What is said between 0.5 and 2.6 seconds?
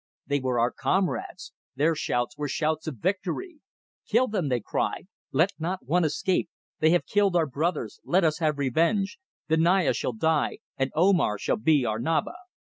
our comrades. Their shouts were